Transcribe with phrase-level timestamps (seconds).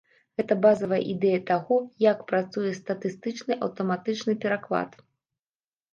[0.39, 5.01] Гэта базавая ідэя таго, як працуе статыстычны аўтаматычны пераклад.